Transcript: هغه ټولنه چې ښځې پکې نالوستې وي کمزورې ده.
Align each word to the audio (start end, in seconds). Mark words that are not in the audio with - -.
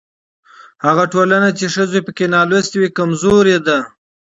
هغه 0.85 1.03
ټولنه 1.13 1.49
چې 1.57 1.65
ښځې 1.75 1.99
پکې 2.05 2.25
نالوستې 2.33 2.75
وي 2.79 2.89
کمزورې 2.97 3.57
ده. 3.67 3.77